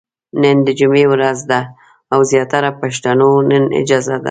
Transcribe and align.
نن 0.41 0.57
د 0.67 0.69
جمعې 0.79 1.05
ورځ 1.13 1.39
ده 1.51 1.59
او 2.13 2.19
زياتره 2.31 2.69
پښتنو 2.81 3.29
نن 3.49 3.63
اجازه 3.81 4.11
ده، 4.15 4.17